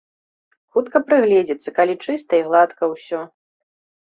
Хутка 0.77 0.97
прыгледзіцца, 1.09 1.69
калі 1.77 1.93
чыста 2.07 2.31
й 2.41 2.49
гладка 2.49 2.83
ўсё. 2.95 3.21